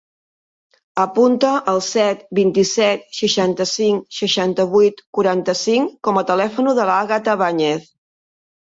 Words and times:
Apunta 1.03 1.51
el 1.73 1.81
set, 1.87 2.23
vint-i-set, 2.39 3.05
seixanta-cinc, 3.19 4.09
seixanta-vuit, 4.23 5.07
quaranta-cinc 5.21 5.97
com 6.11 6.23
a 6.25 6.29
telèfon 6.35 6.75
de 6.83 6.91
l'Àgata 6.95 7.41
Bañez. 7.47 7.91